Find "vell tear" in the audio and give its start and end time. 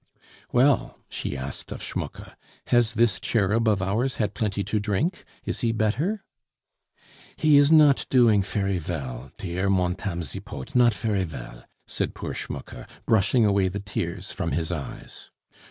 8.79-9.69